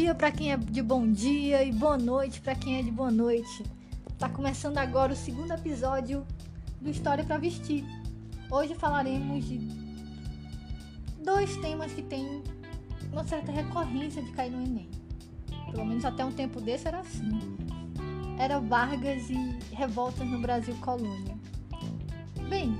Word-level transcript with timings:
dia 0.00 0.14
para 0.14 0.32
quem 0.32 0.50
é 0.50 0.56
de 0.56 0.80
bom 0.80 1.12
dia 1.12 1.62
e 1.62 1.70
boa 1.70 1.98
noite 1.98 2.40
para 2.40 2.54
quem 2.54 2.78
é 2.78 2.82
de 2.82 2.90
boa 2.90 3.10
noite. 3.10 3.62
Tá 4.18 4.30
começando 4.30 4.78
agora 4.78 5.12
o 5.12 5.16
segundo 5.16 5.52
episódio 5.52 6.26
do 6.80 6.88
História 6.88 7.22
para 7.22 7.36
Vestir. 7.36 7.84
Hoje 8.50 8.74
falaremos 8.74 9.44
de 9.44 9.58
dois 11.22 11.54
temas 11.58 11.92
que 11.92 12.00
têm 12.00 12.42
uma 13.12 13.24
certa 13.24 13.52
recorrência 13.52 14.22
de 14.22 14.32
cair 14.32 14.50
no 14.50 14.62
Enem. 14.62 14.88
Pelo 15.70 15.84
menos 15.84 16.02
até 16.06 16.24
um 16.24 16.32
tempo 16.32 16.62
desse 16.62 16.88
era 16.88 17.00
assim. 17.00 17.38
Era 18.38 18.58
Vargas 18.58 19.28
e 19.28 19.58
revoltas 19.70 20.26
no 20.26 20.40
Brasil 20.40 20.74
colônia. 20.76 21.36
Bem, 22.48 22.74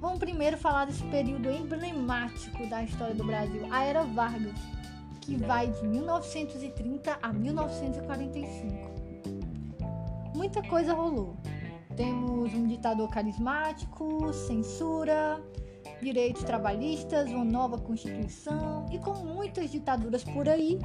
vamos 0.00 0.18
primeiro 0.18 0.58
falar 0.58 0.86
desse 0.86 1.04
período 1.04 1.48
emblemático 1.48 2.66
da 2.66 2.82
história 2.82 3.14
do 3.14 3.22
Brasil, 3.22 3.64
a 3.70 3.84
Era 3.84 4.02
Vargas 4.02 4.81
que 5.22 5.36
vai 5.36 5.68
de 5.68 5.86
1930 5.86 7.18
a 7.22 7.32
1945. 7.32 8.90
Muita 10.34 10.62
coisa 10.62 10.92
rolou. 10.92 11.36
Temos 11.96 12.52
um 12.52 12.66
ditador 12.66 13.08
carismático, 13.08 14.32
censura, 14.32 15.40
direitos 16.02 16.42
trabalhistas, 16.42 17.30
uma 17.30 17.44
nova 17.44 17.78
constituição 17.78 18.86
e 18.90 18.98
com 18.98 19.14
muitas 19.14 19.70
ditaduras 19.70 20.24
por 20.24 20.48
aí, 20.48 20.78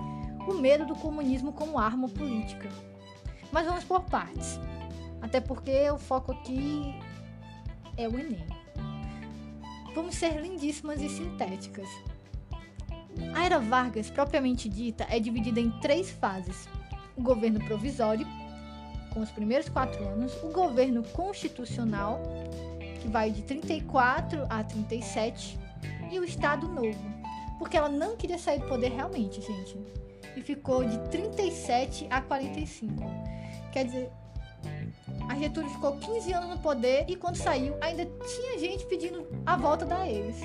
o 0.48 0.54
medo 0.54 0.86
do 0.86 0.96
comunismo 0.96 1.52
como 1.52 1.80
arma 1.80 2.08
política. 2.08 2.70
Mas 3.52 3.66
vamos 3.66 3.84
por 3.84 4.02
partes. 4.02 4.60
Até 5.22 5.42
porque 5.42 5.90
o 5.90 5.98
foco 5.98 6.32
aqui 6.32 6.94
é 7.98 8.08
o 8.08 8.20
Enem. 8.20 8.46
Vamos 9.96 10.16
ser 10.16 10.40
lindíssimas 10.40 11.02
e 11.02 11.10
sintéticas. 11.10 11.88
A 13.34 13.44
Era 13.44 13.60
Vargas, 13.60 14.10
propriamente 14.10 14.70
dita, 14.70 15.06
é 15.10 15.20
dividida 15.20 15.60
em 15.60 15.72
três 15.80 16.10
fases: 16.10 16.68
o 17.16 17.22
governo 17.22 17.60
provisório, 17.66 18.28
com 19.14 19.22
os 19.22 19.32
primeiros 19.32 19.70
quatro 19.70 20.08
anos, 20.08 20.34
o 20.44 20.50
governo 20.50 21.04
constitucional, 21.10 22.22
que 23.02 23.08
vai 23.08 23.32
de 23.32 23.42
34 23.44 24.46
a 24.50 24.64
37, 24.64 25.58
e 26.12 26.20
o 26.20 26.24
Estado 26.24 26.68
Novo, 26.68 27.04
porque 27.60 27.78
ela 27.78 27.90
não 27.90 28.16
queria 28.16 28.38
sair 28.38 28.60
do 28.60 28.68
poder 28.68 28.92
realmente, 28.92 29.42
gente, 29.42 29.78
e 30.36 30.42
ficou 30.42 30.84
de 30.84 30.98
37 31.10 32.08
a 32.10 32.22
45. 32.22 33.04
Quer 33.72 33.86
dizer, 33.86 34.12
a 35.30 35.36
Getúlio 35.36 35.70
ficou 35.70 35.98
15 35.98 36.34
anos 36.34 36.50
no 36.50 36.58
poder 36.60 37.06
e 37.08 37.16
quando 37.16 37.36
saiu 37.36 37.76
ainda 37.82 38.06
tinha 38.06 38.58
gente 38.60 38.86
pedindo 38.86 39.28
a 39.46 39.58
volta 39.58 39.86
da 39.86 40.10
ex 40.10 40.38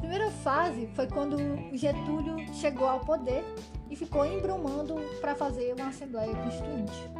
primeira 0.00 0.30
fase 0.30 0.88
foi 0.94 1.06
quando 1.06 1.36
Getúlio 1.76 2.36
chegou 2.54 2.88
ao 2.88 3.00
poder 3.00 3.44
e 3.88 3.94
ficou 3.94 4.24
embromando 4.24 4.96
para 5.20 5.34
fazer 5.34 5.74
uma 5.74 5.88
Assembleia 5.88 6.34
Constituinte. 6.34 7.10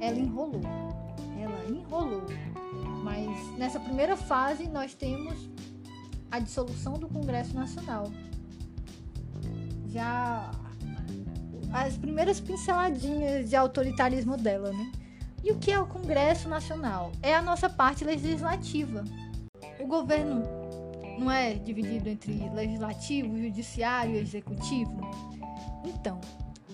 Ela 0.00 0.18
enrolou. 0.18 0.60
Ela 1.40 1.64
enrolou. 1.70 2.22
Mas 3.02 3.28
nessa 3.56 3.78
primeira 3.78 4.16
fase 4.16 4.68
nós 4.68 4.92
temos 4.92 5.48
a 6.30 6.38
dissolução 6.40 6.94
do 6.94 7.08
Congresso 7.08 7.54
Nacional. 7.54 8.10
Já 9.86 10.50
as 11.72 11.96
primeiras 11.96 12.40
pinceladinhas 12.40 13.48
de 13.48 13.56
autoritarismo 13.56 14.36
dela, 14.36 14.72
né? 14.72 14.92
E 15.42 15.52
o 15.52 15.58
que 15.58 15.70
é 15.70 15.78
o 15.78 15.86
Congresso 15.86 16.48
Nacional? 16.48 17.12
É 17.22 17.34
a 17.34 17.40
nossa 17.40 17.70
parte 17.70 18.04
legislativa. 18.04 19.04
O 19.78 19.86
governo 19.86 20.59
não 21.20 21.30
é 21.30 21.52
dividido 21.54 22.08
entre 22.08 22.32
legislativo, 22.50 23.38
judiciário 23.38 24.14
e 24.14 24.18
executivo? 24.18 24.98
Então, 25.84 26.18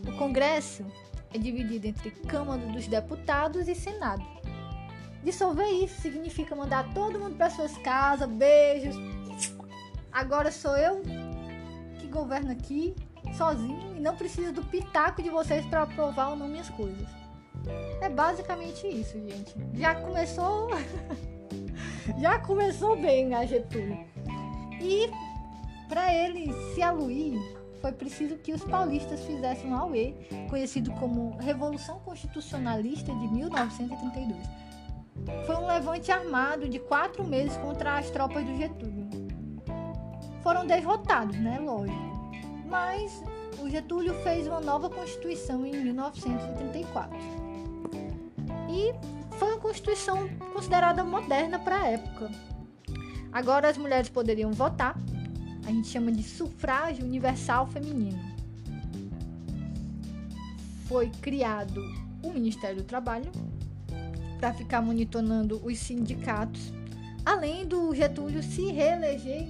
o 0.07 0.13
Congresso 0.17 0.87
é 1.35 1.39
dividido 1.39 1.89
entre 1.89 2.11
Câmara 2.13 2.65
dos 2.67 2.87
Deputados 2.87 3.67
e 3.67 3.75
Senado. 3.75 4.25
Dissolver 5.25 5.67
isso 5.67 6.01
significa 6.01 6.55
mandar 6.55 6.95
todo 6.95 7.19
mundo 7.19 7.37
para 7.37 7.51
suas 7.51 7.77
casas, 7.79 8.29
beijos. 8.29 8.95
Agora 10.13 10.53
sou 10.53 10.77
eu 10.77 11.03
que 11.99 12.07
governo 12.07 12.53
aqui 12.53 12.95
sozinho 13.37 13.97
e 13.97 14.01
não 14.01 14.17
preciso 14.17 14.53
do 14.53 14.63
pitaco 14.63 15.21
de 15.21 15.29
vocês 15.29 15.67
para 15.67 15.83
aprovar 15.83 16.31
ou 16.31 16.37
não 16.37 16.47
minhas 16.47 16.71
coisas. 16.71 17.09
É 18.01 18.09
basicamente 18.09 18.87
isso, 18.87 19.19
gente. 19.29 19.55
Já 19.75 19.97
começou. 19.97 20.69
Já 22.21 22.39
começou 22.39 22.97
bem 22.97 23.35
a 23.35 23.45
Getúlio. 23.45 24.16
E 24.81 25.11
para 25.89 26.13
ele 26.13 26.53
se 26.75 26.83
aluir, 26.83 27.39
foi 27.81 27.93
preciso 27.93 28.37
que 28.39 28.53
os 28.53 28.65
paulistas 28.65 29.21
fizessem 29.25 29.71
um 29.71 29.77
auê, 29.77 30.15
conhecido 30.51 30.91
como 30.93 31.37
Revolução 31.39 32.01
Constitucionalista 32.01 33.15
de 33.15 33.29
1932. 33.29 34.37
Foi 35.47 35.57
um 35.57 35.67
levante 35.67 36.11
armado 36.11 36.69
de 36.69 36.79
quatro 36.79 37.25
meses 37.25 37.57
contra 37.59 37.99
as 37.99 38.11
tropas 38.11 38.45
do 38.45 38.57
Getúlio. 38.57 39.09
Foram 40.43 40.67
derrotados, 40.67 41.37
né? 41.37 41.59
Lógico. 41.59 42.17
Mas 42.67 43.23
o 43.61 43.69
Getúlio 43.69 44.15
fez 44.23 44.47
uma 44.47 44.61
nova 44.61 44.91
Constituição 44.91 45.65
em 45.65 45.73
1934. 45.73 47.17
E 48.69 48.93
foi 49.37 49.53
uma 49.53 49.61
Constituição 49.61 50.29
considerada 50.53 51.05
moderna 51.05 51.59
para 51.59 51.81
a 51.83 51.87
época 51.87 52.31
Agora 53.37 53.69
as 53.69 53.77
mulheres 53.77 54.09
poderiam 54.09 54.51
votar. 54.51 54.97
A 55.67 55.71
gente 55.71 55.89
chama 55.89 56.11
de 56.11 56.23
sufrágio 56.23 57.05
universal 57.05 57.67
feminino. 57.67 58.19
Foi 60.87 61.11
criado 61.21 61.85
o 62.23 62.33
Ministério 62.33 62.79
do 62.79 62.85
Trabalho 62.85 63.31
para 64.39 64.55
ficar 64.55 64.81
monitorando 64.81 65.61
os 65.63 65.79
sindicatos, 65.79 66.73
além 67.27 67.67
do 67.67 67.95
Getúlio 67.95 68.43
se 68.43 68.73
reeleger 68.73 69.43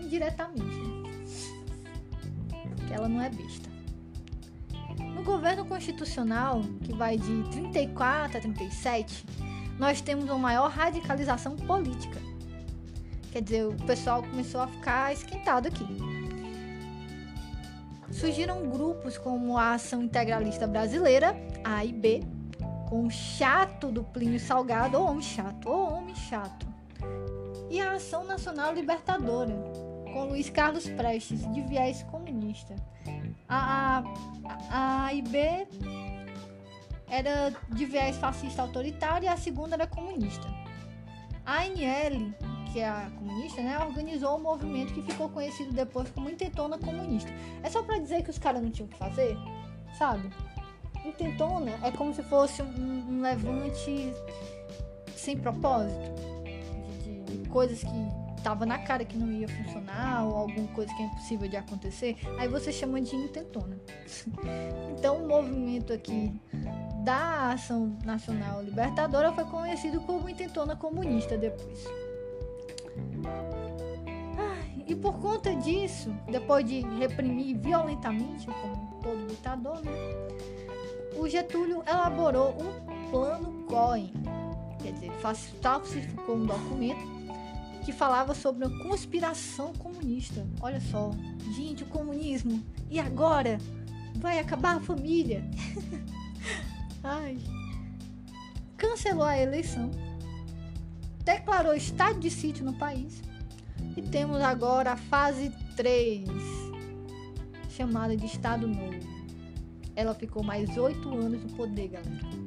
indiretamente. 0.00 0.80
Que 2.86 2.94
ela 2.94 3.10
não 3.10 3.20
é 3.20 3.28
besta. 3.28 3.68
No 5.14 5.22
governo 5.22 5.66
constitucional, 5.66 6.62
que 6.82 6.94
vai 6.94 7.18
de 7.18 7.42
34 7.50 8.38
a 8.38 8.40
37, 8.40 9.26
nós 9.78 10.00
temos 10.00 10.24
uma 10.24 10.38
maior 10.38 10.70
radicalização 10.70 11.56
política 11.56 12.32
Quer 13.34 13.42
dizer, 13.42 13.66
o 13.66 13.74
pessoal 13.74 14.22
começou 14.22 14.60
a 14.60 14.68
ficar 14.68 15.12
esquentado 15.12 15.66
aqui. 15.66 15.84
Surgiram 18.12 18.70
grupos 18.70 19.18
como 19.18 19.58
a 19.58 19.72
Ação 19.72 20.04
Integralista 20.04 20.68
Brasileira, 20.68 21.34
A 21.64 21.84
e 21.84 21.92
B, 21.92 22.22
com 22.88 23.04
o 23.04 23.10
chato 23.10 23.90
do 23.90 24.04
Plínio 24.04 24.38
Salgado, 24.38 25.00
ou 25.00 25.10
homem 25.10 25.20
chato, 25.20 25.68
ou 25.68 25.94
homem 25.94 26.14
chato. 26.14 26.64
E 27.68 27.80
a 27.80 27.94
Ação 27.94 28.22
Nacional 28.22 28.72
Libertadora, 28.72 29.52
com 30.12 30.26
Luiz 30.26 30.48
Carlos 30.48 30.88
Prestes, 30.90 31.40
de 31.52 31.60
viés 31.62 32.04
comunista. 32.04 32.76
A, 33.48 34.04
a, 34.70 35.08
a 35.08 35.10
B 35.28 35.66
era 37.08 37.52
de 37.68 37.84
viés 37.84 38.16
fascista 38.16 38.62
autoritário 38.62 39.24
e 39.24 39.28
a 39.28 39.36
segunda 39.36 39.74
era 39.74 39.88
comunista. 39.88 40.46
A 41.44 41.64
ANL 41.64 42.32
que 42.74 42.80
é 42.80 42.88
a 42.88 43.08
comunista, 43.16 43.62
né, 43.62 43.78
organizou 43.78 44.36
um 44.36 44.42
movimento 44.42 44.92
que 44.92 45.00
ficou 45.00 45.28
conhecido 45.28 45.72
depois 45.72 46.10
como 46.10 46.28
Intentona 46.28 46.76
Comunista. 46.76 47.30
É 47.62 47.70
só 47.70 47.84
para 47.84 48.00
dizer 48.00 48.24
que 48.24 48.30
os 48.30 48.38
caras 48.38 48.60
não 48.60 48.68
tinham 48.68 48.88
o 48.88 48.90
que 48.90 48.98
fazer, 48.98 49.38
sabe? 49.96 50.28
Intentona 51.04 51.70
é 51.84 51.92
como 51.92 52.12
se 52.12 52.24
fosse 52.24 52.62
um, 52.62 52.66
um 52.66 53.22
levante 53.22 54.12
sem 55.14 55.38
propósito, 55.38 56.10
de, 57.04 57.22
de 57.22 57.48
coisas 57.48 57.78
que 57.78 58.42
tava 58.42 58.66
na 58.66 58.78
cara 58.80 59.04
que 59.04 59.16
não 59.16 59.30
ia 59.30 59.46
funcionar 59.46 60.26
ou 60.26 60.36
alguma 60.36 60.66
coisa 60.74 60.92
que 60.96 61.00
é 61.00 61.06
impossível 61.06 61.48
de 61.48 61.56
acontecer, 61.56 62.16
aí 62.40 62.48
você 62.48 62.72
chama 62.72 63.00
de 63.00 63.14
intentona. 63.14 63.78
então 64.98 65.18
o 65.18 65.28
movimento 65.28 65.92
aqui 65.92 66.34
da 67.04 67.52
Ação 67.52 67.96
Nacional 68.04 68.64
Libertadora 68.64 69.32
foi 69.32 69.44
conhecido 69.44 70.00
como 70.00 70.28
intentona 70.28 70.74
comunista 70.74 71.38
depois. 71.38 72.03
E 74.86 74.94
por 74.94 75.18
conta 75.18 75.54
disso, 75.56 76.14
depois 76.30 76.64
de 76.64 76.80
reprimir 76.98 77.58
violentamente, 77.58 78.46
como 78.46 79.00
todo 79.02 79.26
ditador, 79.28 79.82
né, 79.82 79.92
o 81.16 81.28
Getúlio 81.28 81.82
elaborou 81.86 82.54
um 82.60 83.10
plano 83.10 83.64
Cohen, 83.66 84.12
quer 84.82 84.92
dizer, 84.92 85.10
falsificou 85.62 86.36
um 86.36 86.46
documento 86.46 87.14
que 87.84 87.92
falava 87.92 88.34
sobre 88.34 88.66
uma 88.66 88.78
conspiração 88.82 89.72
comunista. 89.74 90.46
Olha 90.60 90.80
só, 90.80 91.10
gente, 91.54 91.82
o 91.82 91.86
comunismo. 91.86 92.62
E 92.90 92.98
agora? 92.98 93.58
Vai 94.16 94.38
acabar 94.38 94.76
a 94.76 94.80
família. 94.80 95.44
Ai. 97.02 97.38
Cancelou 98.76 99.24
a 99.24 99.38
eleição. 99.38 99.90
Declarou 101.24 101.74
estado 101.74 102.20
de 102.20 102.30
sítio 102.30 102.66
no 102.66 102.74
país 102.74 103.22
e 103.96 104.02
temos 104.02 104.42
agora 104.42 104.92
a 104.92 104.96
fase 104.96 105.50
3, 105.74 106.28
chamada 107.70 108.14
de 108.14 108.26
Estado 108.26 108.68
Novo. 108.68 109.00
Ela 109.96 110.14
ficou 110.14 110.42
mais 110.42 110.76
oito 110.76 111.08
anos 111.16 111.42
no 111.42 111.50
poder, 111.56 111.88
galera. 111.88 112.44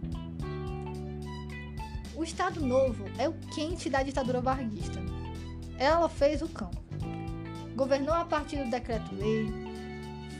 O 2.16 2.24
Estado 2.24 2.62
Novo 2.62 3.06
é 3.18 3.28
o 3.28 3.34
quente 3.56 3.90
da 3.90 4.04
ditadura 4.04 4.42
varguista. 4.42 5.00
Ela 5.80 6.08
fez 6.08 6.44
o 6.44 6.48
cão. 6.48 6.70
Governou 7.76 8.14
a 8.14 8.26
partir 8.26 8.64
do 8.64 8.70
decreto-lei, 8.70 9.67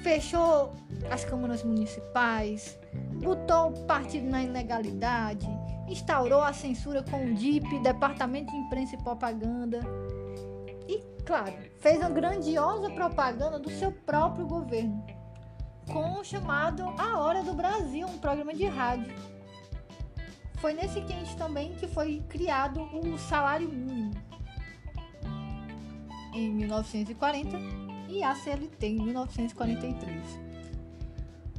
fechou 0.08 0.74
as 1.12 1.26
câmaras 1.26 1.66
municipais, 1.66 2.80
botou 3.22 3.72
o 3.72 3.86
partido 3.86 4.26
na 4.30 4.42
ilegalidade, 4.42 5.46
instaurou 5.86 6.42
a 6.42 6.54
censura 6.54 7.04
com 7.04 7.26
o 7.26 7.34
DIP, 7.34 7.80
Departamento 7.80 8.50
de 8.50 8.58
Imprensa 8.58 8.96
e 8.96 9.04
Propaganda, 9.04 9.82
e, 10.88 11.04
claro, 11.26 11.54
fez 11.82 11.98
uma 11.98 12.10
grandiosa 12.10 12.90
propaganda 12.92 13.60
do 13.60 13.70
seu 13.70 13.92
próprio 13.92 14.48
governo, 14.48 15.06
com 15.92 16.22
o 16.22 16.24
chamado 16.24 16.84
A 16.98 17.20
Hora 17.20 17.44
do 17.44 17.54
Brasil, 17.54 18.08
um 18.08 18.18
programa 18.18 18.54
de 18.54 18.66
rádio. 18.66 19.14
Foi 20.60 20.72
nesse 20.72 21.02
quente 21.02 21.36
também 21.36 21.74
que 21.74 21.86
foi 21.86 22.24
criado 22.30 22.82
o 22.82 23.18
salário 23.18 23.68
mínimo 23.68 24.12
em 26.34 26.50
1940 26.50 27.87
e 28.08 28.24
a 28.24 28.36
CLT 28.36 28.88
em 28.88 29.02
1943. 29.02 30.48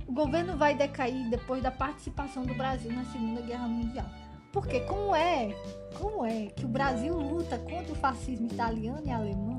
O 0.07 0.13
governo 0.13 0.57
vai 0.57 0.75
decair 0.75 1.29
depois 1.29 1.63
da 1.63 1.71
participação 1.71 2.45
do 2.45 2.55
Brasil 2.55 2.91
na 2.93 3.05
Segunda 3.07 3.43
Guerra 3.43 3.69
Mundial. 3.69 4.07
Porque 4.53 4.81
como 4.81 5.15
é, 5.15 5.55
como 5.99 6.25
é 6.25 6.47
que 6.47 6.65
o 6.65 6.69
Brasil 6.69 7.15
luta 7.15 7.59
contra 7.59 7.93
o 7.93 7.97
fascismo 7.97 8.47
italiano 8.47 9.03
e 9.05 9.11
alemão 9.11 9.59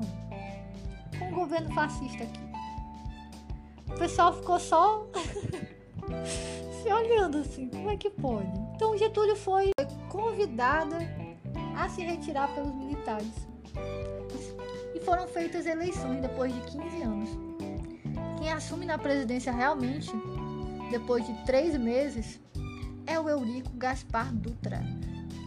com 1.18 1.28
o 1.28 1.34
governo 1.34 1.72
fascista 1.72 2.24
aqui? 2.24 2.40
O 3.88 3.98
pessoal 3.98 4.32
ficou 4.32 4.58
só 4.58 5.06
se 6.82 6.92
olhando 6.92 7.38
assim, 7.38 7.68
como 7.68 7.90
é 7.90 7.96
que 7.96 8.10
pode? 8.10 8.50
Então 8.74 8.96
Getúlio 8.96 9.36
foi 9.36 9.70
convidada 10.08 10.98
a 11.76 11.88
se 11.88 12.02
retirar 12.02 12.52
pelos 12.54 12.74
militares. 12.74 13.49
Foram 15.04 15.26
feitas 15.28 15.66
eleições 15.66 16.20
depois 16.20 16.52
de 16.54 16.60
15 16.60 17.02
anos. 17.02 17.30
Quem 18.38 18.52
assume 18.52 18.86
na 18.86 18.98
presidência 18.98 19.52
realmente 19.52 20.10
depois 20.90 21.24
de 21.24 21.32
três 21.44 21.78
meses, 21.78 22.40
é 23.06 23.18
o 23.18 23.28
Eurico 23.28 23.70
Gaspar 23.76 24.34
Dutra, 24.34 24.82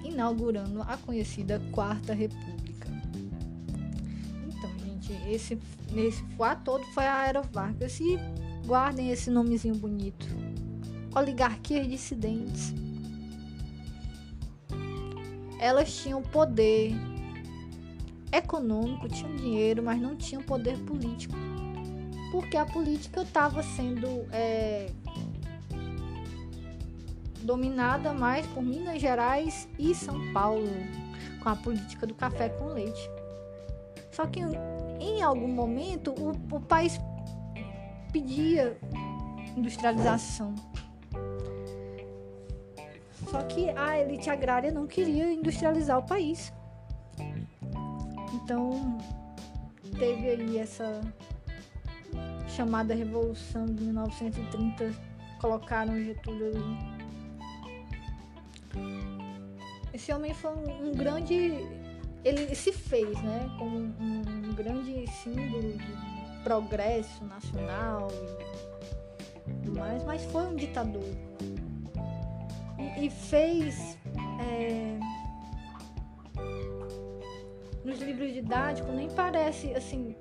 inaugurando 0.03 0.81
a 0.81 0.97
conhecida 0.97 1.61
Quarta 1.71 2.13
República. 2.13 2.87
Então, 4.47 4.71
gente, 4.79 5.13
esse, 5.29 5.59
esse 5.95 6.23
fuá 6.35 6.55
todo 6.55 6.83
foi 6.93 7.05
a 7.05 7.27
Era 7.27 7.41
Vargas 7.41 7.99
e 7.99 8.17
guardem 8.65 9.11
esse 9.11 9.29
nomezinho 9.29 9.75
bonito. 9.75 10.25
Oligarquias 11.13 11.87
dissidentes. 11.87 12.73
Elas 15.59 15.93
tinham 15.93 16.21
poder 16.21 16.95
econômico, 18.33 19.07
tinham 19.07 19.35
dinheiro, 19.35 19.83
mas 19.83 20.01
não 20.01 20.15
tinham 20.15 20.41
poder 20.41 20.77
político. 20.79 21.35
Porque 22.31 22.57
a 22.57 22.65
política 22.65 23.21
estava 23.21 23.61
sendo 23.61 24.07
é, 24.31 24.89
dominada 27.43 28.11
mais 28.11 28.45
por 28.47 28.63
Minas 28.63 28.99
Gerais 28.99 29.67
e 29.77 29.93
São 29.93 30.33
Paulo, 30.33 30.67
com 31.41 31.49
a 31.49 31.55
política 31.55 32.07
do 32.07 32.15
café 32.15 32.49
com 32.49 32.65
leite. 32.69 33.09
Só 34.11 34.25
que 34.25 34.39
em 34.99 35.21
algum 35.21 35.47
momento 35.47 36.11
o, 36.11 36.31
o 36.55 36.59
país 36.59 36.99
pedia 38.11 38.77
industrialização. 39.55 40.55
Só 43.29 43.41
que 43.43 43.69
a 43.69 43.99
elite 43.99 44.29
agrária 44.29 44.71
não 44.71 44.85
queria 44.85 45.31
industrializar 45.31 45.97
o 45.97 46.03
país. 46.03 46.53
Então 48.43 48.97
teve 49.97 50.29
aí 50.29 50.57
essa 50.57 51.01
chamada 52.47 52.93
Revolução 52.93 53.65
de 53.65 53.83
1930, 53.83 54.93
colocaram 55.39 55.95
Getúlio 56.03 56.47
ali 56.47 57.03
esse 60.03 60.11
homem 60.11 60.33
foi 60.33 60.51
um, 60.51 60.89
um 60.89 60.91
grande. 60.91 61.65
Ele 62.25 62.53
se 62.55 62.73
fez, 62.73 63.21
né? 63.21 63.49
Como 63.57 63.77
um, 63.77 64.21
um 64.49 64.53
grande 64.53 65.05
símbolo 65.11 65.77
de 65.77 66.43
progresso 66.43 67.23
nacional 67.23 68.09
e 69.47 69.53
tudo 69.63 69.79
mais, 69.79 70.03
mas 70.03 70.23
foi 70.25 70.47
um 70.47 70.55
ditador. 70.55 71.03
E, 72.77 73.05
e 73.05 73.09
fez. 73.09 73.97
É, 74.41 74.99
nos 77.83 77.99
livros 77.99 78.33
didáticos 78.33 78.93
nem 78.93 79.09
parece 79.09 79.73
assim 79.73 80.15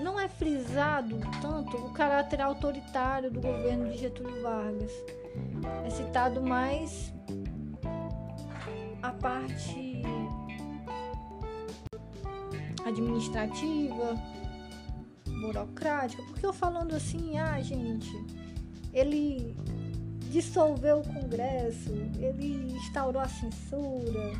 não 0.00 0.18
é 0.18 0.28
frisado 0.28 1.20
tanto 1.40 1.76
o 1.76 1.92
caráter 1.92 2.40
autoritário 2.40 3.30
do 3.30 3.40
governo 3.40 3.90
de 3.90 3.98
Getúlio 3.98 4.42
Vargas. 4.42 4.90
É 5.84 5.90
citado 5.90 6.42
mais 6.42 7.12
a 9.02 9.12
parte 9.12 10.02
administrativa, 12.84 14.14
burocrática, 15.42 16.22
porque 16.24 16.44
eu 16.44 16.52
falando 16.52 16.94
assim, 16.94 17.38
ah, 17.38 17.60
gente, 17.60 18.10
ele 18.92 19.54
dissolveu 20.30 21.00
o 21.00 21.06
Congresso, 21.06 21.92
ele 22.18 22.72
instaurou 22.72 23.20
a 23.20 23.28
censura, 23.28 24.32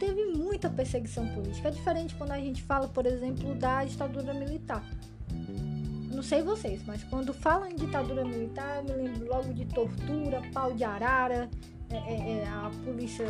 teve 0.00 0.32
muita 0.32 0.70
perseguição 0.70 1.28
política. 1.28 1.68
É 1.68 1.70
diferente 1.70 2.14
quando 2.16 2.32
a 2.32 2.40
gente 2.40 2.62
fala, 2.62 2.88
por 2.88 3.04
exemplo, 3.04 3.54
da 3.54 3.84
ditadura 3.84 4.32
militar. 4.32 4.82
Não 6.10 6.22
sei 6.22 6.42
vocês, 6.42 6.82
mas 6.86 7.04
quando 7.04 7.32
falam 7.32 7.70
em 7.70 7.76
ditadura 7.76 8.24
militar, 8.24 8.78
eu 8.78 8.96
me 8.96 9.02
lembro 9.04 9.28
logo 9.28 9.52
de 9.52 9.66
tortura, 9.66 10.42
pau 10.52 10.72
de 10.72 10.82
arara, 10.82 11.48
é, 11.90 11.96
é, 11.96 12.38
é, 12.38 12.48
a 12.48 12.70
polícia 12.84 13.26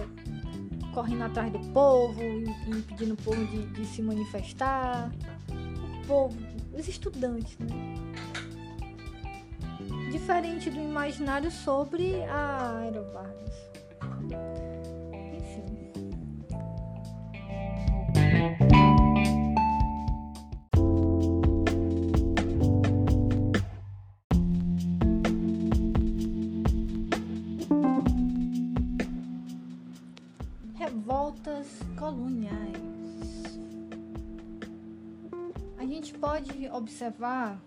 correndo 0.95 1.25
atrás 1.25 1.53
do 1.53 1.59
povo, 1.73 2.23
impedindo 2.69 3.15
o 3.15 3.17
povo 3.17 3.45
de, 3.47 3.67
de 3.67 3.85
se 3.85 4.01
manifestar. 4.01 5.11
O 5.51 6.07
povo, 6.07 6.39
os 6.73 6.89
estudantes, 6.89 7.59
né? 7.59 7.95
Diferente 10.11 10.71
do 10.71 10.81
imaginário 10.81 11.51
sobre 11.51 12.23
a 12.25 12.79
Aero 12.79 13.05
Vargas. 13.13 13.70
Coloniais. 32.11 32.77
A 35.79 35.87
gente 35.87 36.13
pode 36.15 36.69
observar 36.71 37.61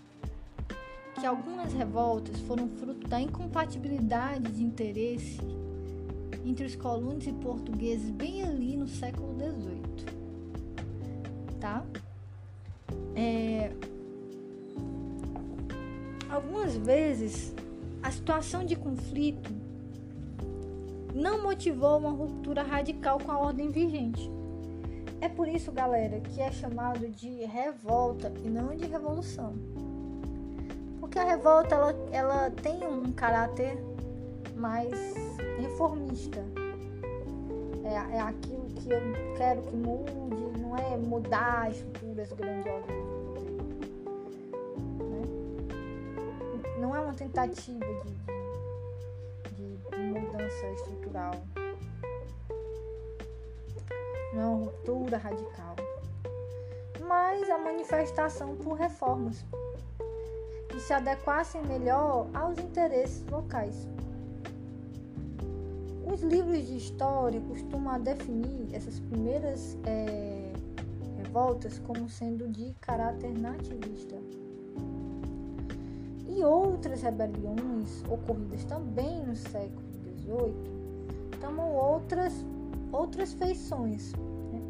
que 1.16 1.26
algumas 1.26 1.72
revoltas 1.74 2.38
foram 2.42 2.68
fruto 2.68 3.08
da 3.08 3.22
incompatibilidade 3.22 4.52
de 4.52 4.64
interesse 4.64 5.40
entre 6.46 6.66
os 6.66 6.76
colonos 6.76 7.26
e 7.26 7.32
portugueses 7.32 8.10
bem 8.10 8.44
ali 8.44 8.76
no 8.76 8.88
século 8.88 9.34
XVIII, 9.36 10.06
tá? 11.60 11.86
É... 13.16 13.72
Algumas 16.30 16.76
vezes 16.76 17.54
a 18.02 18.12
situação 18.12 18.66
de 18.66 18.76
conflito 18.76 19.50
não 21.24 21.42
motivou 21.42 21.98
uma 22.00 22.12
ruptura 22.12 22.62
radical 22.62 23.18
com 23.18 23.32
a 23.32 23.40
ordem 23.40 23.70
vigente. 23.70 24.30
É 25.22 25.30
por 25.30 25.48
isso, 25.48 25.72
galera, 25.72 26.20
que 26.20 26.42
é 26.42 26.52
chamado 26.52 27.08
de 27.08 27.46
revolta 27.46 28.30
e 28.44 28.50
não 28.50 28.76
de 28.76 28.86
revolução. 28.86 29.54
Porque 31.00 31.18
a 31.18 31.24
revolta 31.24 31.76
ela, 31.76 31.96
ela 32.12 32.52
tem 32.52 32.86
um 32.86 33.14
caráter 33.14 33.82
mais 34.58 34.92
reformista. 35.62 36.44
É, 37.86 38.18
é 38.18 38.20
aquilo 38.20 38.66
que 38.66 38.92
eu 38.92 39.00
quero 39.38 39.62
que 39.62 39.78
mude, 39.78 40.60
não 40.60 40.76
é 40.76 40.98
mudar 40.98 41.72
estruturas 41.72 42.34
grandiosas 42.34 42.86
né? 45.00 45.22
Não 46.82 46.94
é 46.94 47.00
uma 47.00 47.14
tentativa 47.14 47.80
de 47.80 48.33
mudança 50.54 50.68
estrutural, 50.68 51.32
não 54.34 54.42
é 54.42 54.46
uma 54.46 54.66
ruptura 54.66 55.18
radical, 55.18 55.76
mas 57.08 57.50
a 57.50 57.58
manifestação 57.58 58.56
por 58.58 58.74
reformas. 58.74 59.44
e 60.76 60.80
se 60.80 60.92
adequassem 60.92 61.62
melhor 61.68 62.28
aos 62.34 62.58
interesses 62.58 63.24
locais. 63.30 63.88
Os 66.12 66.22
livros 66.22 66.66
de 66.66 66.78
história 66.78 67.40
costumam 67.42 68.02
definir 68.02 68.74
essas 68.74 69.00
primeiras 69.00 69.78
é, 69.86 70.52
revoltas 71.18 71.78
como 71.78 72.10
sendo 72.10 72.48
de 72.48 72.74
caráter 72.82 73.38
nativista. 73.38 74.16
E 76.28 76.44
outras 76.44 77.04
rebeliões 77.04 78.04
ocorridas 78.10 78.66
também 78.66 79.24
no 79.24 79.36
século 79.36 79.93
XVIII 80.26 80.74
tomam 81.40 81.76
outras, 81.76 82.34
outras 82.92 83.34
feições. 83.34 84.14
Né? 84.14 84.62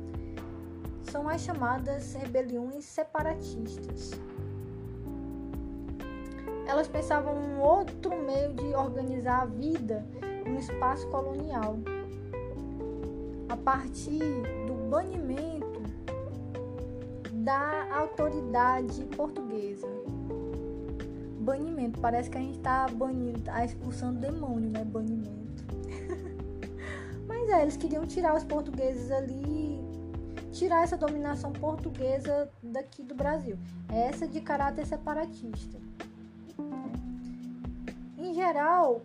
São 1.03 1.29
as 1.29 1.41
chamadas 1.41 2.13
rebeliões 2.13 2.83
separatistas. 2.85 4.11
Elas 6.65 6.87
pensavam 6.87 7.35
um 7.35 7.59
outro 7.59 8.17
meio 8.21 8.53
de 8.53 8.73
organizar 8.73 9.43
a 9.43 9.45
vida 9.45 10.05
no 10.45 10.57
espaço 10.57 11.07
colonial, 11.09 11.77
a 13.49 13.57
partir 13.57 14.19
do 14.65 14.89
banimento 14.89 15.83
da 17.31 17.93
autoridade 17.93 19.03
portuguesa. 19.15 19.87
Banimento, 21.39 21.99
parece 21.99 22.29
que 22.29 22.37
a 22.37 22.41
gente 22.41 22.57
está 22.57 22.87
banindo, 22.87 23.41
tá 23.41 23.65
expulsando 23.65 24.19
demônio, 24.19 24.69
né? 24.69 24.83
Banimento. 24.85 25.42
Mas 27.43 27.49
é, 27.49 27.61
eles 27.61 27.75
queriam 27.75 28.05
tirar 28.05 28.37
os 28.37 28.45
portugueses 28.45 29.11
ali, 29.11 29.77
tirar 30.53 30.83
essa 30.83 30.95
dominação 30.95 31.51
portuguesa 31.51 32.49
daqui 32.63 33.03
do 33.03 33.13
Brasil. 33.13 33.57
Essa 33.89 34.25
de 34.25 34.39
caráter 34.39 34.85
separatista. 34.85 35.77
Em 38.17 38.33
geral, 38.33 39.01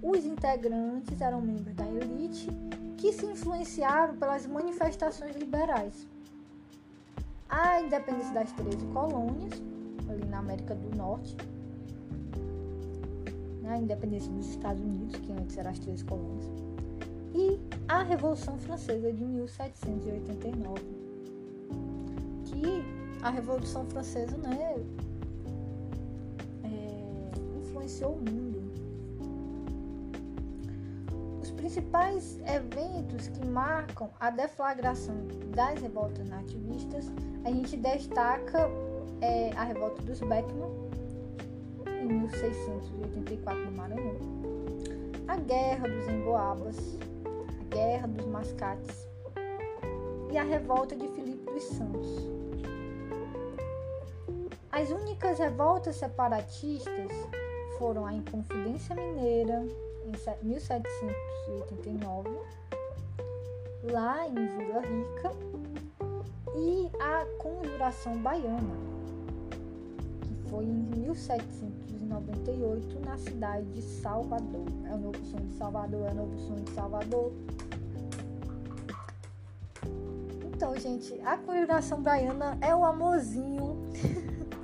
os 0.00 0.24
integrantes 0.24 1.20
eram 1.20 1.40
membros 1.40 1.74
da 1.74 1.84
elite 1.88 2.48
que 2.96 3.12
se 3.12 3.26
influenciaram 3.26 4.16
pelas 4.16 4.46
manifestações 4.46 5.34
liberais 5.34 6.06
a 7.48 7.80
independência 7.80 8.32
das 8.32 8.52
13 8.52 8.86
colônias, 8.92 9.60
ali 10.08 10.24
na 10.26 10.38
América 10.38 10.74
do 10.76 10.96
Norte, 10.96 11.36
né, 13.60 13.70
a 13.70 13.78
independência 13.78 14.30
dos 14.30 14.50
Estados 14.50 14.80
Unidos, 14.80 15.16
que 15.16 15.32
antes 15.32 15.58
eram 15.58 15.72
as 15.72 15.80
13 15.80 16.04
colônias, 16.04 16.71
e 17.34 17.60
a 17.88 18.02
Revolução 18.02 18.58
Francesa 18.58 19.12
de 19.12 19.24
1789, 19.24 20.82
que 22.44 22.84
a 23.22 23.30
Revolução 23.30 23.86
Francesa 23.86 24.36
né, 24.36 24.76
é, 26.64 27.58
influenciou 27.58 28.12
o 28.12 28.18
mundo. 28.18 28.62
Os 31.40 31.50
principais 31.50 32.40
eventos 32.46 33.28
que 33.28 33.46
marcam 33.46 34.10
a 34.20 34.30
deflagração 34.30 35.14
das 35.54 35.80
revoltas 35.80 36.28
nativistas 36.28 37.10
a 37.44 37.50
gente 37.50 37.76
destaca 37.76 38.68
é, 39.20 39.50
a 39.56 39.64
revolta 39.64 40.02
dos 40.02 40.20
Beckman, 40.20 40.70
em 41.86 42.06
1684 42.06 43.64
no 43.64 43.76
Maranhão, 43.76 44.16
a 45.28 45.36
Guerra 45.36 45.88
dos 45.88 46.08
Emboabas, 46.08 46.98
Guerra 47.72 48.06
dos 48.06 48.26
Mascates 48.26 49.08
e 50.30 50.36
a 50.36 50.42
revolta 50.42 50.94
de 50.94 51.08
Filipe 51.08 51.50
dos 51.50 51.62
Santos. 51.64 52.30
As 54.70 54.90
únicas 54.90 55.38
revoltas 55.38 55.96
separatistas 55.96 57.10
foram 57.78 58.04
a 58.04 58.12
Inconfidência 58.12 58.94
Mineira, 58.94 59.66
em 60.04 60.12
1789, 60.46 62.28
lá 63.84 64.28
em 64.28 64.34
Vila 64.34 64.80
Rica, 64.80 65.32
e 66.54 66.90
a 67.00 67.24
Conjuração 67.38 68.18
Baiana, 68.18 68.76
que 70.20 70.34
foi 70.50 70.64
em 70.64 70.82
1798 72.20 73.00
na 73.00 73.16
cidade 73.16 73.66
de 73.72 73.82
Salvador. 73.82 74.66
É 74.86 74.94
o 74.94 74.98
novo 74.98 75.24
sonho 75.24 75.46
de 75.46 75.54
Salvador, 75.54 76.08
é 76.08 76.10
o 76.10 76.14
novo 76.14 76.38
sonho 76.38 76.60
de 76.60 76.70
Salvador. 76.72 77.32
Então, 80.44 80.76
gente, 80.76 81.20
a 81.24 81.36
Conjuração 81.38 82.02
Baiana 82.02 82.56
é 82.60 82.74
o 82.74 82.84
amorzinho 82.84 83.76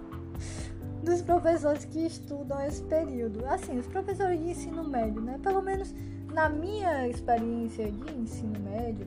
dos 1.02 1.22
professores 1.22 1.84
que 1.84 2.06
estudam 2.06 2.60
esse 2.64 2.82
período. 2.82 3.44
Assim, 3.46 3.78
os 3.78 3.86
professores 3.86 4.38
de 4.38 4.50
ensino 4.50 4.84
médio, 4.84 5.20
né? 5.20 5.38
Pelo 5.42 5.62
menos 5.62 5.92
na 6.32 6.48
minha 6.48 7.08
experiência 7.08 7.90
de 7.90 8.14
ensino 8.14 8.60
médio, 8.60 9.06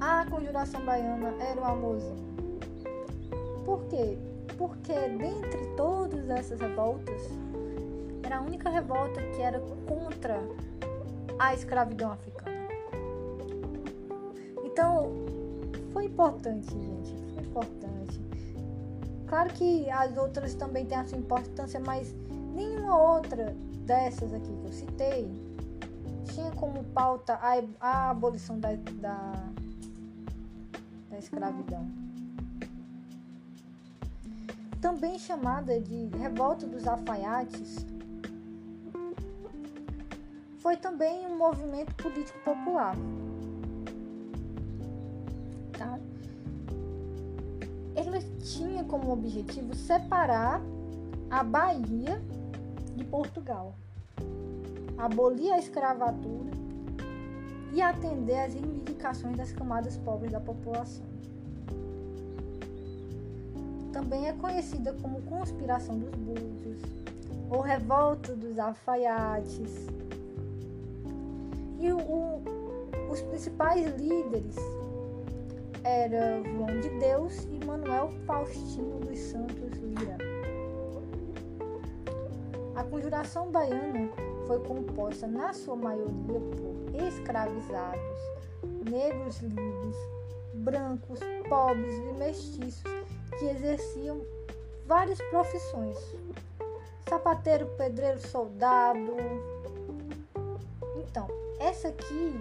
a 0.00 0.26
conjuração 0.26 0.84
baiana 0.84 1.32
era 1.40 1.60
o 1.60 1.64
amorzinho. 1.64 2.32
Por 3.64 3.84
quê? 3.84 4.18
Porque 4.62 4.92
dentre 4.92 5.66
todas 5.76 6.30
essas 6.30 6.60
revoltas, 6.60 7.20
era 8.22 8.38
a 8.38 8.40
única 8.40 8.70
revolta 8.70 9.20
que 9.20 9.42
era 9.42 9.58
contra 9.88 10.38
a 11.36 11.52
escravidão 11.52 12.12
africana. 12.12 12.68
Então, 14.62 15.10
foi 15.92 16.04
importante, 16.04 16.70
gente, 16.70 17.12
foi 17.34 17.42
importante. 17.42 18.20
Claro 19.26 19.52
que 19.52 19.90
as 19.90 20.16
outras 20.16 20.54
também 20.54 20.86
têm 20.86 20.96
a 20.96 21.08
sua 21.08 21.18
importância, 21.18 21.80
mas 21.80 22.14
nenhuma 22.54 22.96
outra 22.96 23.56
dessas 23.78 24.32
aqui 24.32 24.46
que 24.46 24.64
eu 24.64 24.72
citei 24.72 25.28
tinha 26.26 26.52
como 26.52 26.84
pauta 26.84 27.34
a, 27.34 27.60
a 27.80 28.10
abolição 28.10 28.60
da, 28.60 28.76
da 29.00 29.32
da 31.10 31.18
escravidão. 31.18 32.01
Também 34.82 35.16
chamada 35.16 35.80
de 35.80 36.06
Revolta 36.18 36.66
dos 36.66 36.88
Alfaiates, 36.88 37.86
foi 40.58 40.76
também 40.76 41.24
um 41.24 41.38
movimento 41.38 41.94
político 41.94 42.36
popular. 42.40 42.96
Tá? 45.78 46.00
Ele 47.94 48.20
tinha 48.40 48.82
como 48.82 49.12
objetivo 49.12 49.72
separar 49.72 50.60
a 51.30 51.44
Bahia 51.44 52.20
de 52.96 53.04
Portugal, 53.04 53.76
abolir 54.98 55.52
a 55.52 55.60
escravatura 55.60 56.50
e 57.72 57.80
atender 57.80 58.40
às 58.40 58.54
reivindicações 58.54 59.36
das 59.36 59.52
camadas 59.52 59.96
pobres 59.98 60.32
da 60.32 60.40
população. 60.40 61.11
Também 63.92 64.26
é 64.26 64.32
conhecida 64.32 64.94
como 65.02 65.20
Conspiração 65.22 65.98
dos 65.98 66.14
Búzios 66.14 66.80
ou 67.50 67.60
Revolta 67.60 68.34
dos 68.34 68.58
Alfaiates. 68.58 69.86
E 71.78 71.92
o, 71.92 72.42
os 73.10 73.20
principais 73.20 73.84
líderes 74.00 74.56
eram 75.84 76.42
João 76.44 76.80
de 76.80 76.88
Deus 76.98 77.44
e 77.44 77.64
Manuel 77.66 78.10
Faustino 78.24 79.00
dos 79.00 79.18
Santos 79.18 79.78
Lira. 79.78 80.16
A 82.74 82.84
conjuração 82.84 83.50
baiana 83.50 84.08
foi 84.46 84.58
composta 84.60 85.26
na 85.26 85.52
sua 85.52 85.76
maioria 85.76 86.40
por 86.40 87.04
escravizados, 87.06 88.18
negros 88.90 89.40
livres, 89.42 89.96
brancos, 90.54 91.20
pobres 91.48 91.94
e 91.96 92.12
mestiços 92.14 93.01
que 93.38 93.46
exerciam 93.46 94.20
várias 94.86 95.18
profissões: 95.30 95.96
sapateiro, 97.08 97.66
pedreiro, 97.76 98.20
soldado. 98.28 99.16
Então, 100.96 101.28
essa 101.58 101.88
aqui, 101.88 102.40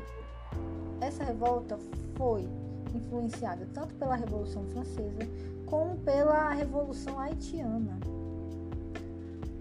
essa 1.00 1.24
revolta 1.24 1.78
foi 2.18 2.48
influenciada 2.94 3.68
tanto 3.74 3.94
pela 3.96 4.16
Revolução 4.16 4.66
Francesa 4.68 5.20
como 5.66 5.98
pela 6.00 6.50
Revolução 6.52 7.20
Haitiana. 7.20 7.98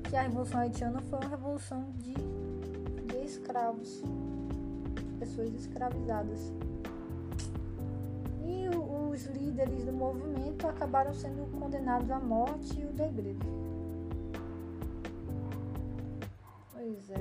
Que 0.09 0.17
a 0.17 0.23
Revolução 0.23 0.61
Haitiana 0.61 1.01
foi 1.03 1.21
uma 1.21 1.29
revolução 1.29 1.87
de 1.99 2.15
escravos, 3.25 4.03
pessoas 5.21 5.55
escravizadas. 5.55 6.53
Os 9.21 9.27
líderes 9.27 9.85
do 9.85 9.93
movimento 9.93 10.67
acabaram 10.67 11.12
sendo 11.12 11.47
condenados 11.59 12.11
à 12.11 12.19
morte 12.19 12.81
e 12.81 12.87
o 12.87 12.93
degredo. 12.93 13.47
Pois 16.73 17.11
é. 17.11 17.21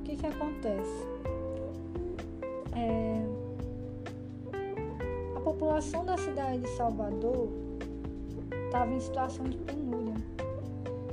O 0.00 0.02
que 0.02 0.16
que 0.16 0.26
acontece? 0.26 1.06
É... 2.74 3.24
A 5.36 5.40
população 5.40 6.04
da 6.04 6.18
cidade 6.18 6.58
de 6.58 6.68
Salvador 6.70 7.48
estava 8.66 8.92
em 8.92 8.98
situação 8.98 9.44
de 9.44 9.58
penúria. 9.58 10.16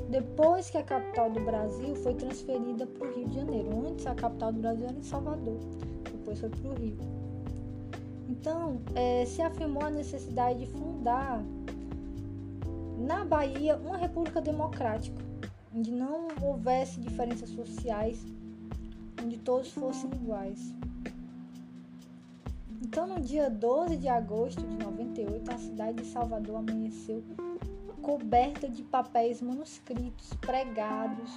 Depois 0.10 0.68
que 0.72 0.80
a 0.80 0.84
capital 0.84 1.30
do 1.30 1.42
Brasil 1.42 1.96
foi 1.98 2.16
transferida 2.16 2.88
para 2.88 3.08
o 3.08 3.14
Rio 3.14 3.28
de 3.28 3.36
Janeiro. 3.36 3.88
Antes 3.88 4.08
a 4.08 4.16
capital 4.16 4.52
do 4.52 4.62
Brasil 4.62 4.88
era 4.88 4.98
em 4.98 5.04
Salvador, 5.04 5.60
depois 6.12 6.40
foi 6.40 6.50
para 6.50 6.70
o 6.72 6.74
Rio. 6.74 7.21
Então, 8.42 8.82
é, 8.96 9.24
se 9.24 9.40
afirmou 9.40 9.84
a 9.84 9.92
necessidade 9.92 10.66
de 10.66 10.66
fundar 10.66 11.44
na 12.98 13.24
Bahia 13.24 13.78
uma 13.78 13.96
república 13.96 14.42
democrática, 14.42 15.24
onde 15.72 15.92
não 15.92 16.28
houvesse 16.42 17.00
diferenças 17.00 17.52
sociais, 17.52 18.26
onde 19.24 19.38
todos 19.38 19.70
fossem 19.70 20.10
iguais. 20.16 20.74
Então, 22.82 23.06
no 23.06 23.22
dia 23.22 23.48
12 23.48 23.96
de 23.98 24.08
agosto 24.08 24.66
de 24.66 24.76
98, 24.76 25.52
a 25.54 25.58
cidade 25.60 26.02
de 26.02 26.08
Salvador 26.08 26.56
amanheceu 26.56 27.24
coberta 28.02 28.68
de 28.68 28.82
papéis 28.82 29.40
manuscritos 29.40 30.34
pregados 30.42 31.36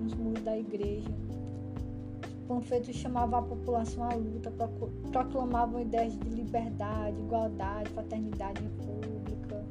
nos 0.00 0.14
muros 0.14 0.44
da 0.44 0.56
igreja. 0.56 1.25
Os 2.46 2.48
panfletos 2.48 2.94
chamavam 2.94 3.40
a 3.40 3.42
população 3.42 4.04
à 4.04 4.14
luta, 4.14 4.52
proclamavam 5.10 5.80
ideias 5.80 6.16
de 6.16 6.28
liberdade, 6.28 7.18
igualdade, 7.18 7.90
fraternidade, 7.90 8.62
república. 8.62 9.64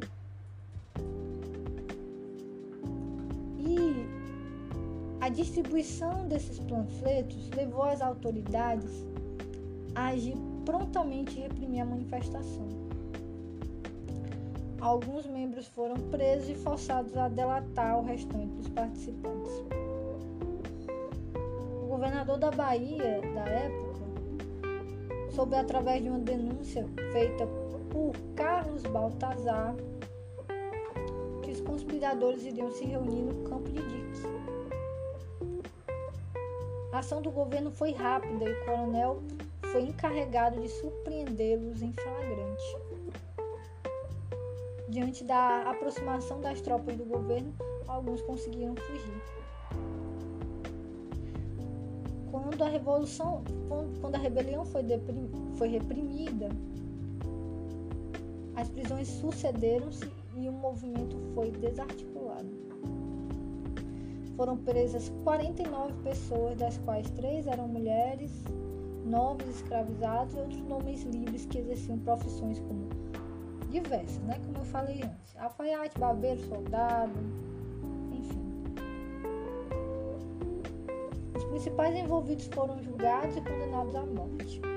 E 3.57 4.05
a 5.21 5.29
distribuição 5.29 6.27
desses 6.27 6.59
panfletos 6.59 7.49
levou 7.51 7.83
as 7.83 8.01
autoridades 8.01 8.91
a 9.95 10.07
agir 10.07 10.35
prontamente 10.65 11.39
reprimir 11.39 11.79
a 11.79 11.85
manifestação. 11.85 12.67
Alguns 14.81 15.25
membros 15.27 15.65
foram 15.67 15.95
presos 16.11 16.49
e 16.49 16.55
forçados 16.55 17.15
a 17.15 17.29
delatar 17.29 17.99
o 17.99 18.03
restante 18.03 18.53
dos 18.53 18.67
participantes. 18.67 19.74
Governador 22.25 22.37
da 22.39 22.51
Bahia, 22.51 23.21
da 23.35 23.45
época, 23.47 24.01
soube 25.29 25.55
através 25.55 26.01
de 26.01 26.09
uma 26.09 26.17
denúncia 26.17 26.83
feita 27.11 27.45
por 27.91 28.13
Carlos 28.35 28.81
Baltazar 28.81 29.75
que 31.43 31.51
os 31.51 31.61
conspiradores 31.61 32.43
iriam 32.43 32.71
se 32.71 32.83
reunir 32.83 33.21
no 33.21 33.47
campo 33.47 33.69
de 33.69 33.79
Dix. 33.79 34.23
A 36.91 36.97
ação 36.97 37.21
do 37.21 37.29
governo 37.29 37.69
foi 37.69 37.91
rápida 37.91 38.49
e 38.49 38.53
o 38.53 38.65
coronel 38.65 39.21
foi 39.71 39.83
encarregado 39.83 40.59
de 40.59 40.67
surpreendê-los 40.67 41.83
em 41.83 41.93
flagrante. 41.93 42.77
Diante 44.89 45.23
da 45.23 45.69
aproximação 45.69 46.41
das 46.41 46.59
tropas 46.59 46.95
do 46.97 47.05
governo, 47.05 47.53
alguns 47.87 48.21
conseguiram 48.23 48.75
fugir. 48.75 49.44
Quando 52.45 52.61
a 52.63 52.69
revolução, 52.69 53.43
quando 53.99 54.13
a 54.13 54.19
rebelião 54.19 54.63
foi, 54.65 54.83
foi 55.57 55.67
reprimida, 55.67 56.47
as 58.55 58.69
prisões 58.69 59.07
sucederam-se 59.07 60.07
e 60.37 60.47
o 60.47 60.51
movimento 60.51 61.17
foi 61.33 61.49
desarticulado. 61.49 62.47
Foram 64.37 64.57
presas 64.57 65.09
49 65.23 65.91
pessoas, 66.03 66.55
das 66.57 66.77
quais 66.77 67.09
três 67.09 67.47
eram 67.47 67.67
mulheres 67.67 68.31
novos 69.03 69.47
escravizados 69.47 70.35
e 70.35 70.37
outros 70.37 70.69
homens 70.69 71.01
livres 71.01 71.47
que 71.47 71.57
exerciam 71.57 71.97
profissões 71.97 72.59
como 72.59 72.87
diversas, 73.71 74.19
né? 74.19 74.39
Como 74.45 74.59
eu 74.59 74.65
falei 74.65 75.01
antes, 75.01 75.35
alfaiate, 75.35 75.97
barbeiro, 75.97 76.39
soldado, 76.41 77.19
principais 81.55 81.95
envolvidos 81.95 82.47
foram 82.47 82.83
julgados 82.83 83.37
e 83.37 83.39
condenados 83.39 83.95
à 83.95 84.01
morte. 84.01 84.74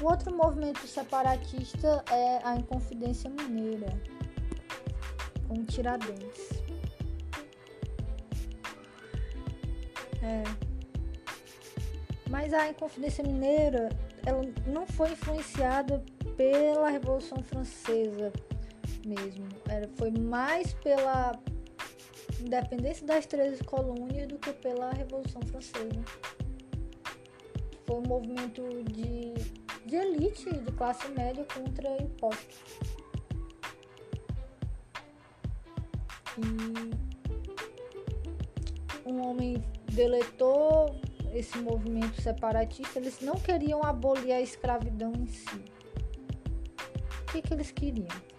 O 0.00 0.06
outro 0.06 0.34
movimento 0.34 0.86
separatista 0.86 2.02
é 2.10 2.40
a 2.42 2.56
Inconfidência 2.56 3.28
Mineira, 3.28 3.92
com 5.46 5.62
Tiradentes. 5.64 6.62
É. 10.22 10.42
Mas 12.30 12.54
a 12.54 12.70
Inconfidência 12.70 13.22
Mineira 13.22 13.90
ela 14.24 14.42
não 14.66 14.86
foi 14.86 15.12
influenciada 15.12 16.02
pela 16.34 16.88
Revolução 16.88 17.42
Francesa 17.42 18.32
mesmo. 19.06 19.48
Ela 19.68 19.88
foi 19.96 20.10
mais 20.10 20.72
pela 20.74 21.38
independência 22.40 23.06
das 23.06 23.26
13 23.26 23.62
colônias 23.64 24.28
do 24.28 24.38
que 24.38 24.52
pela 24.54 24.92
Revolução 24.92 25.42
Francesa. 25.42 26.02
Foi 27.86 27.96
um 27.96 28.06
movimento 28.06 28.62
de 28.84 29.59
de 29.90 29.96
elite 29.96 30.48
de 30.48 30.70
classe 30.70 31.08
média 31.08 31.44
contra 31.52 32.00
impostos. 32.00 32.60
E 39.04 39.10
um 39.10 39.26
homem 39.26 39.60
deletou 39.92 40.94
esse 41.34 41.58
movimento 41.58 42.22
separatista, 42.22 43.00
eles 43.00 43.20
não 43.20 43.34
queriam 43.34 43.82
abolir 43.82 44.32
a 44.32 44.40
escravidão 44.40 45.12
em 45.12 45.26
si. 45.26 45.64
O 47.22 47.32
que, 47.32 47.42
que 47.42 47.52
eles 47.52 47.72
queriam? 47.72 48.29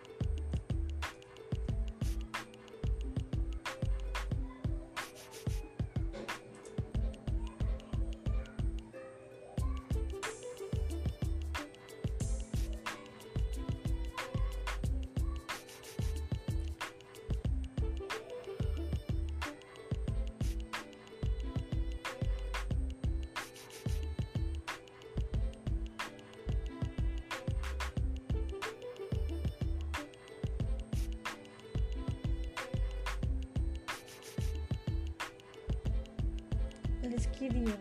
Eles 37.21 37.25
queriam 37.37 37.77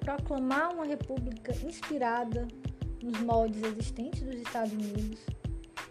proclamar 0.00 0.72
uma 0.72 0.84
república 0.84 1.52
inspirada 1.64 2.46
nos 3.02 3.20
moldes 3.20 3.62
existentes 3.62 4.22
dos 4.22 4.36
Estados 4.36 4.72
Unidos, 4.72 5.20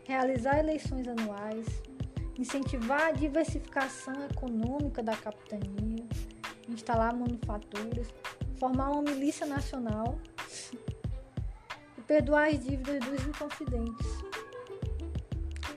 realizar 0.06 0.60
eleições 0.60 1.08
anuais, 1.08 1.66
incentivar 2.38 3.08
a 3.08 3.12
diversificação 3.12 4.14
econômica 4.26 5.04
da 5.04 5.16
capitania, 5.16 6.06
instalar 6.70 7.16
manufaturas, 7.16 8.08
formar 8.58 8.92
uma 8.92 9.02
milícia 9.02 9.46
nacional 9.46 10.18
e 11.98 12.02
perdoar 12.02 12.50
as 12.50 12.64
dívidas 12.64 13.00
dos 13.06 13.26
inconfidentes. 13.26 14.08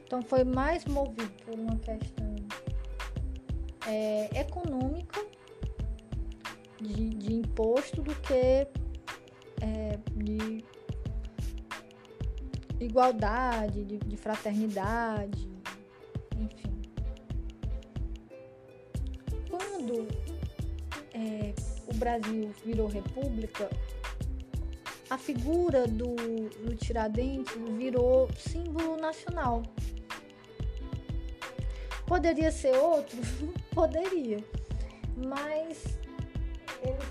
Então 0.05 0.23
foi 0.23 0.45
mais 0.45 0.85
movido 0.85 1.31
por 1.45 1.55
uma 1.59 1.77
questão 1.77 2.37
é, 3.87 4.41
econômica 4.41 5.28
de, 6.81 7.11
de 7.11 7.35
imposto 7.35 8.03
do 8.03 8.15
que 8.17 8.67
é, 9.61 9.99
de 10.15 10.65
igualdade, 12.81 13.85
de, 13.85 13.99
de 13.99 14.17
fraternidade, 14.17 15.49
enfim. 16.37 16.83
Quando 19.51 20.07
é, 21.13 21.55
o 21.89 21.95
Brasil 21.95 22.51
virou 22.65 22.87
república, 22.87 23.69
a 25.11 25.19
figura 25.19 25.87
do, 25.87 26.15
do 26.15 26.77
Tiradentes 26.77 27.55
virou 27.77 28.29
símbolo 28.37 28.97
nacional. 28.97 29.63
Poderia 32.07 32.53
ser 32.53 32.77
outro? 32.77 33.19
Poderia. 33.75 34.39
Mas 35.17 35.98
eles 36.83 37.05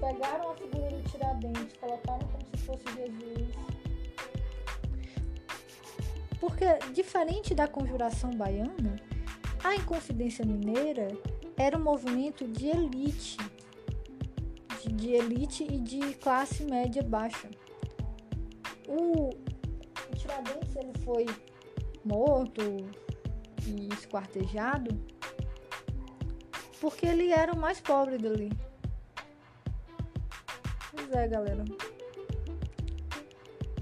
pegaram 0.00 0.50
a 0.50 0.54
figura 0.54 0.90
do 0.90 1.02
Tiradentes, 1.10 1.76
colocaram 1.78 2.26
como 2.28 2.46
se 2.54 2.64
fosse 2.64 2.84
Jesus. 2.96 3.48
Porque, 6.40 6.64
diferente 6.92 7.54
da 7.54 7.68
conjuração 7.68 8.30
baiana, 8.30 8.96
a 9.62 9.76
Inconfidência 9.76 10.44
Mineira 10.44 11.08
era 11.56 11.78
um 11.78 11.82
movimento 11.82 12.46
de 12.48 12.66
elite, 12.66 13.36
de, 14.80 14.92
de 14.92 15.10
elite 15.10 15.64
e 15.64 15.78
de 15.78 16.14
classe 16.14 16.64
média 16.64 17.02
baixa. 17.02 17.48
O, 18.88 19.28
o 19.28 20.16
Tiradentes 20.16 20.74
ele 20.74 20.92
foi 21.04 21.26
morto 22.04 22.60
e 23.64 23.88
esquartejado 23.94 24.90
porque 26.82 27.06
ele 27.06 27.30
era 27.30 27.52
o 27.52 27.56
mais 27.56 27.80
pobre 27.80 28.18
dali. 28.18 28.50
Pois 30.92 31.10
é, 31.12 31.26
galera. 31.26 31.64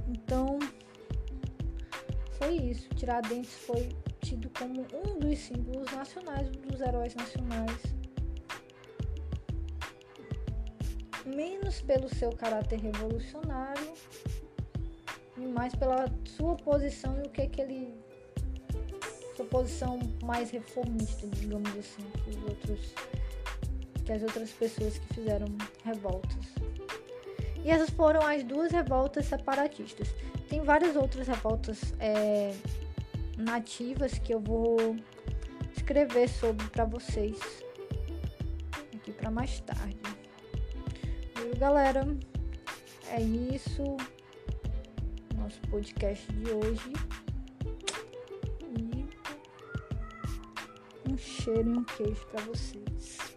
Então, 0.09 0.59
foi 2.39 2.55
isso. 2.55 2.89
Tiradentes 2.91 3.53
foi 3.67 3.89
tido 4.23 4.49
como 4.59 4.87
um 5.05 5.19
dos 5.19 5.39
símbolos 5.39 5.91
nacionais, 5.93 6.49
dos 6.51 6.81
heróis 6.81 7.15
nacionais. 7.15 7.83
Menos 11.27 11.81
pelo 11.83 12.09
seu 12.09 12.31
caráter 12.31 12.79
revolucionário, 12.81 13.93
e 15.37 15.47
mais 15.47 15.75
pela 15.75 16.07
sua 16.25 16.55
posição 16.57 17.17
e 17.19 17.27
o 17.27 17.31
que, 17.31 17.47
que 17.49 17.61
ele 17.61 17.95
sua 19.37 19.47
posição 19.47 19.99
mais 20.23 20.51
reformista, 20.51 21.27
digamos 21.29 21.71
assim, 21.71 22.03
que 22.23 22.31
os 22.31 22.37
outros 22.43 22.95
que 24.05 24.13
as 24.13 24.23
outras 24.23 24.51
pessoas 24.51 24.99
que 24.99 25.15
fizeram 25.15 25.47
revoltas. 25.85 26.70
E 27.65 27.71
essas 27.71 27.91
foram 27.91 28.21
as 28.23 28.43
duas 28.43 28.73
revoltas 28.73 29.27
separatistas. 29.27 30.15
Tem 30.49 30.63
várias 30.63 30.97
outras 30.97 31.27
revoltas 31.29 31.95
é, 31.99 32.55
nativas 33.37 34.19
que 34.19 34.33
eu 34.33 34.41
vou 34.41 34.97
escrever 35.77 36.29
sobre 36.29 36.67
para 36.69 36.85
vocês 36.85 37.39
aqui 38.95 39.13
para 39.13 39.31
mais 39.31 39.61
tarde. 39.61 39.97
Viu, 41.37 41.57
galera? 41.57 42.07
É 43.09 43.21
isso. 43.21 43.83
Nosso 45.37 45.61
podcast 45.71 46.31
de 46.33 46.51
hoje. 46.51 46.93
cheiro 51.21 51.71
e 51.71 51.79
um 51.79 51.85
queijo 51.85 52.27
para 52.29 52.43
vocês. 52.45 53.30